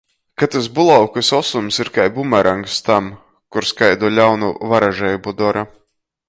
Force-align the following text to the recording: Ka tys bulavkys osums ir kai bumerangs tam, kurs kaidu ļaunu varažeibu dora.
Ka 0.39 0.45
tys 0.53 0.67
bulavkys 0.77 1.27
osums 1.39 1.77
ir 1.83 1.91
kai 1.97 2.07
bumerangs 2.15 2.79
tam, 2.87 3.11
kurs 3.57 3.77
kaidu 3.83 4.13
ļaunu 4.17 4.51
varažeibu 4.73 5.37
dora. 5.45 5.67